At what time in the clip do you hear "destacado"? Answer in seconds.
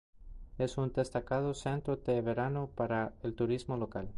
0.91-1.53